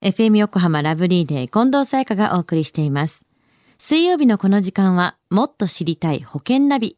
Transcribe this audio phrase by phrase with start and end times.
[0.00, 3.26] FM 横浜ラブリーデー近藤沙耶香がお送りしています。
[3.78, 6.96] 水曜日のこの時間は、もっと知りたい保険ナビ。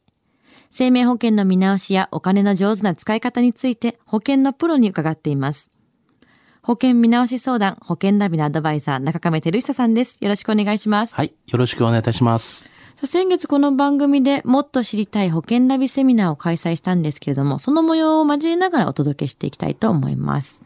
[0.69, 5.71] 生命保険の見直しやお金の上手な使い方について保険のプロに伺っています。
[6.61, 10.19] 保険見直し相談、保険ナビのアドバイザー、中亀照久さんです。
[10.21, 11.15] よろしくお願いします。
[11.15, 11.33] はい。
[11.47, 12.69] よろしくお願いいたします。
[13.03, 20.61] 先月この番組でもっと知りたい保険ナビセミナーを開催したんですけれども、その模様を交えながらお届けしていきたいと思います。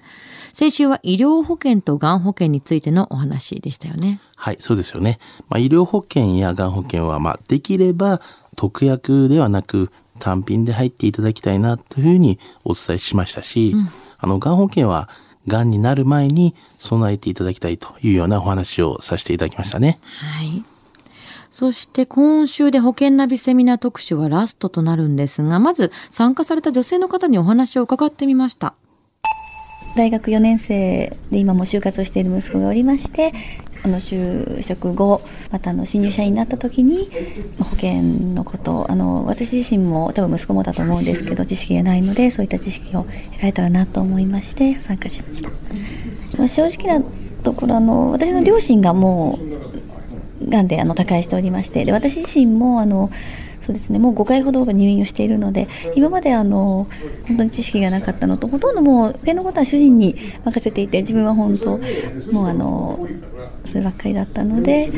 [0.55, 4.21] 先週は医療保険とがん保険についてのお話でしたよね。
[4.37, 5.19] はい、そうですよね。
[5.49, 8.21] まあ、医療保険やがん保険は、まあ、できれば
[8.55, 13.75] 特約ではなく単品で入っていただきたいなというふうにお伝えしましたし、
[14.17, 15.09] あの、がん保険は、
[15.45, 19.99] がんになる前に備えていただきたいというようなお話をさせていただきましたね。
[20.21, 20.63] はい。
[21.51, 28.73] そして今週で保険ナビセミナー特集はラストとなるんですが、まず参加された女性の方にお話を伺ってみました。
[29.95, 33.33] 大学4年生で今も就活をしている息子がおりまして
[33.83, 37.09] あの就職後またあの新入社員になった時に
[37.59, 38.01] 保険
[38.33, 45.49] のことあの私自身も多分息子もだと思うんですけど知識がないのでそういった知識を得られたらなと思いまして参加しました、
[46.39, 47.05] ま正直な
[47.43, 49.39] ところあの私の両親がも
[50.41, 53.11] うがんであの他界しておりましてで私自身もあの
[53.65, 56.87] そうですねもう5回ほど入院をしているので今まであの
[57.27, 61.79] 本当に知識がなかったのとほとんどもう上のことは主人に任せていて自分は本当
[62.31, 63.07] もうあの
[63.65, 64.91] そればっかりだったので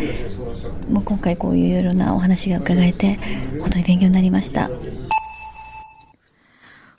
[0.89, 3.19] もう今回こういういろいろなお話が伺えて
[3.61, 4.69] 本当に勉強になりました。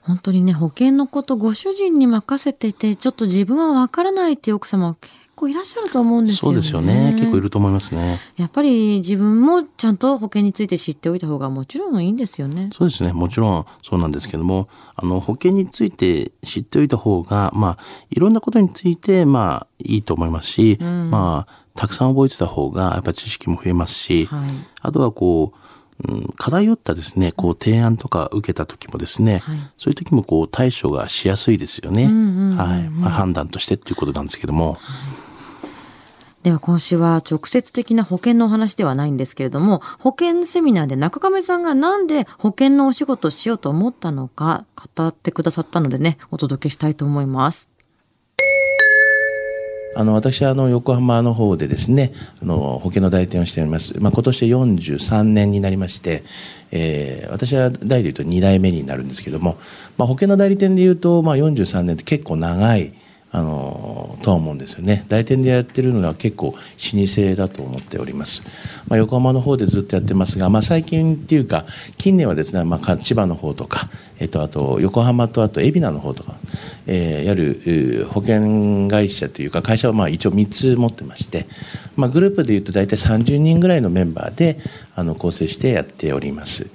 [0.09, 6.55] 本当にね、保険のことご主人に任せていて、ちょっと自分はわからないっていう奥様結構いらっしゃると思うんですよね。
[6.55, 7.15] そうですよね。
[7.19, 8.19] 結構いると思いますね。
[8.39, 12.71] やっぱり自分もちゃんと保険について知っておいた方がもちろんいいんですよね。
[12.73, 13.13] そうですね。
[13.13, 24.49] もちろんそうなんですけども、あの、保険について知っておいた方が、まあ、いろんなことについて、まあ、いいと思いますし、まあ、たくさん覚えてた方が、やっぱり知識も増えますし、はい
[24.81, 25.59] あとはこう、
[26.07, 32.05] うん、偏ったですね、こう提案とか受けた時もですね、はいそういう時もこう対処がしやすいですよね。
[32.05, 32.09] は
[32.79, 32.89] い。
[32.91, 34.79] まあ、判断としてっていうことなんですけども、
[36.43, 44.65] では今週は直接的な保険のお話ではないんですけれども、保険セミナーで中亀さんがなんで保険のお仕事をしようと思ったのか
[44.97, 47.69] 語ってくださったのでね、お届けしたいと思います。
[49.99, 53.99] あの、私はあの、横浜の方でですね、あの、保険の代理店をしております。
[53.99, 56.23] まあ、今年で43年になりまして、
[56.71, 59.59] えー私は代理でいうと2代目になるんですけども、
[59.97, 62.93] まあ、保険の代理店でいうと、まあ、43年って結構長い、
[63.31, 65.05] あの、とは思うんですよね。
[65.09, 68.43] 代店でやってるのは結構老舗だと思っております。
[68.89, 71.67] まあ、横浜の方でずっとやってますが、まあ、最近っていうか、
[71.99, 76.37] 近年はですね、まあ、千葉の方とか、えっと、あと、横浜とあと、海老名の方とか、
[76.87, 81.47] えーやる保険会社というか会社はまあ一応3つ持ってまして、
[81.97, 84.59] まあ、グループでいうと大体30人ぐらいのメンバーで
[84.95, 86.71] あの構成してやっております。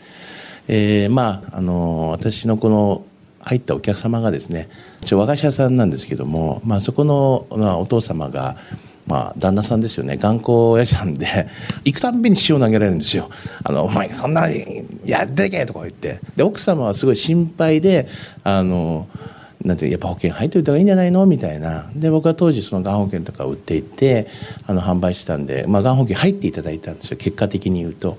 [0.68, 3.06] えーまああの私のこの
[3.44, 4.70] 入ったお客様がですね
[5.02, 8.56] 一応和菓子屋さんなんですけども、まあ、そこの、まあ、お父様が
[9.06, 10.16] まあ、旦那さんですよね。
[10.16, 11.28] 頑固屋さんで
[11.84, 13.30] 行くたんびに塩投げられるんですよ
[13.62, 16.20] 「あのお前そんなにやってけ!」とか言って。
[16.38, 18.08] で奥様はすごい心配で
[18.46, 19.08] あの
[19.62, 21.26] なんてやっぱ保険入っておいた方がいいんじゃないの？
[21.26, 21.90] みたいな。
[21.96, 24.28] で僕は当時そのがん保険とか売っていて
[24.68, 27.18] あの販売してたんで、まあ、がん保険入っていただいたんですよ。
[27.18, 28.18] 結果的に言うと。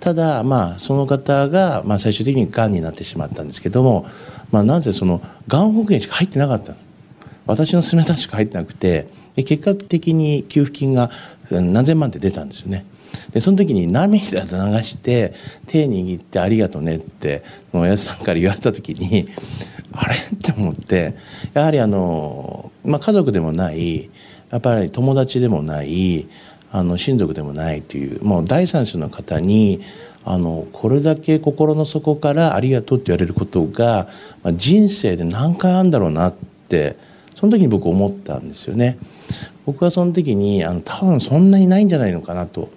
[0.00, 4.06] ただまあその方が、まあ、最終的にがんになってしまったんですけども、
[4.50, 6.74] まあ、なぜそのがん保険しか入ってなかった
[7.46, 11.10] 私の勧めたしか入ってなくて結果的に給付金が
[11.50, 12.86] 何千万って出たんですよね。
[13.32, 14.48] でその時に涙流
[14.82, 15.32] して
[15.66, 19.28] 手握って「ありがとね」ってそのおやつさんから言われた時に
[19.92, 20.16] あれ？
[20.16, 21.14] って思って
[21.54, 24.10] やはりあの、まあ、家族でもない
[24.50, 26.26] やっぱり友達でもない
[26.72, 29.82] あの親族でもないというもう第三者の方に
[30.24, 34.08] あのこれだけ心の底から「ありがとう」って言われることが、
[34.42, 36.34] まあ、人生で何回あるんだろうなっ
[36.68, 36.96] て
[37.34, 38.98] その時に僕思ったんですよね。
[39.66, 42.70] 僕はその時にあの多分そんなにないんじゃないのかなと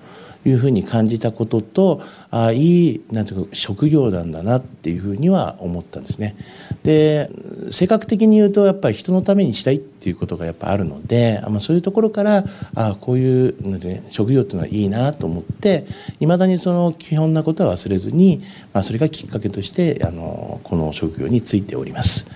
[0.45, 2.01] いうふうに感じたことと
[2.31, 6.35] あいいなんていうか職業なんだなっていうふうには思ったんですね。
[6.83, 7.29] で
[7.71, 15.85] 性格的に言うとやっぱり人のためにしたいっていうことがやっぱあるので、まあ、そういうところからあこういうなんていうね職業っていうのはいいなと思って
[16.19, 18.41] いまだにその基本なことは忘れずに、
[18.73, 22.27] まあ、それがきっかけとしてあのこの職業についております。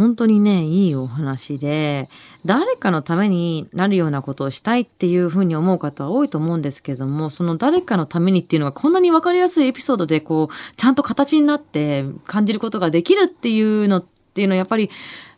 [0.00, 2.08] 本当にね、いいお話で、
[2.46, 14.88] 誰かのためになるようなことをしたいっていうふうに思う方は多いと思うんですけども、その誰かのためにっていうのがこんなに分かりやすいエピソードで、こう、ちゃんと形になって感じることができるっていうのっていうのはやっぱり、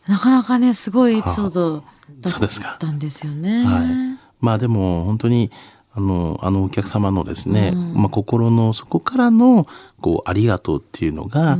[0.07, 1.83] なかなかね、すごいエピソード
[2.21, 3.65] だったんですよね。
[3.65, 3.83] はい。
[4.39, 5.51] まあでも本当に
[5.93, 9.67] あのあのお客様のですね、まあ心の底からの
[10.01, 11.57] こうありがとうっていうのが、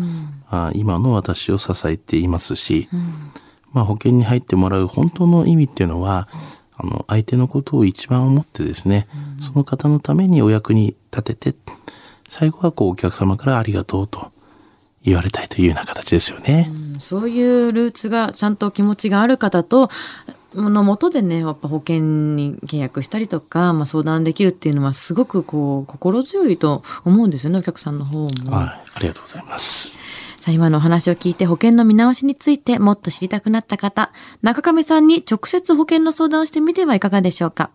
[0.53, 2.89] あ今の私を支えていますし、
[3.71, 6.27] まあ保険に入ってもらう本当の意味っていうのは、
[6.75, 9.07] あの相手のことを一番思ってですね、
[9.41, 11.57] その方のためにお役に立てて、
[12.27, 14.31] 最後はこうお客様からありがとうと
[15.03, 16.69] 言われたいというような形ですよね。
[16.75, 19.89] うんそういうルーツがちゃんと気持ちがある方と、
[20.55, 28.51] のもとでね、やっぱ保険に契約したりとか、まあ、相談できるっていうのはすごくこう、心強いと思うんですよね、お客さんの方も。
[28.51, 28.67] はい。
[28.95, 30.00] ありがとうございます。
[30.44, 34.12] さあ、今のお話を聞いて保険の見直しについてもっと知りたくなった方、
[34.42, 37.69] 中亀さんに直接保険の相談をしてみてはいかがでしょうか？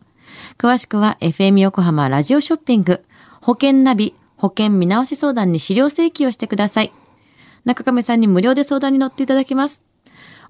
[0.59, 3.03] 詳しくは FM 横浜ラジオショッピング、
[3.41, 6.93] 保険ナビ、保険見直し相談に資料請求をしてください。
[7.65, 9.83] 中亀さんに無料で相談に乗っていただきます。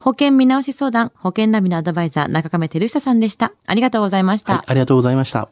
[0.00, 3.52] 保険見直し相談、保険ナビのアドバイザー、中亀照久さんでした。
[3.66, 4.54] ありがとうございました。
[4.54, 5.50] はい、ありがとうございました。